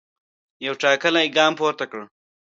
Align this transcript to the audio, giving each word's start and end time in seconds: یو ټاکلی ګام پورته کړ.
یو 0.65 0.73
ټاکلی 0.81 1.25
ګام 1.37 1.51
پورته 1.59 1.85
کړ. 1.91 2.01